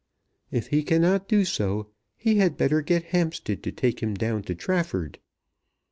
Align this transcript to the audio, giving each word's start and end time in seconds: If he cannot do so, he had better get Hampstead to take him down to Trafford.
If 0.49 0.69
he 0.69 0.81
cannot 0.81 1.27
do 1.27 1.45
so, 1.45 1.91
he 2.17 2.37
had 2.37 2.57
better 2.57 2.81
get 2.81 3.03
Hampstead 3.13 3.61
to 3.61 3.71
take 3.71 3.99
him 4.01 4.15
down 4.15 4.41
to 4.45 4.55
Trafford. 4.55 5.19